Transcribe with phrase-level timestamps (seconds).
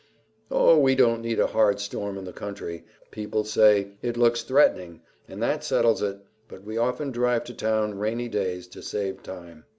[0.49, 2.83] "Oh, we don't need a hard storm in the country.
[3.11, 7.99] People say, 'It looks threatening,' and that settles it; but we often drive to town
[7.99, 9.63] rainy days to save time."